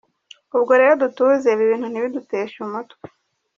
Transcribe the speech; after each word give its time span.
Ubwo 0.55 0.71
rero 0.79 0.93
dutuze 1.03 1.47
ibi 1.53 1.63
bintu 1.71 1.87
ntibiduteshe 1.89 2.57
umutwe. 2.67 3.03